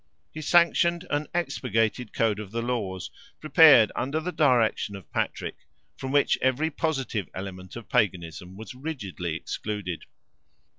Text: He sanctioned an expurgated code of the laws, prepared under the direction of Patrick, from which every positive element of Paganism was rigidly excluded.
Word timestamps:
He 0.31 0.41
sanctioned 0.41 1.05
an 1.11 1.27
expurgated 1.31 2.11
code 2.11 2.39
of 2.39 2.49
the 2.49 2.63
laws, 2.63 3.11
prepared 3.39 3.91
under 3.95 4.19
the 4.19 4.31
direction 4.31 4.95
of 4.95 5.11
Patrick, 5.11 5.57
from 5.95 6.11
which 6.11 6.39
every 6.41 6.71
positive 6.71 7.29
element 7.35 7.75
of 7.75 7.87
Paganism 7.87 8.57
was 8.57 8.73
rigidly 8.73 9.35
excluded. 9.35 10.05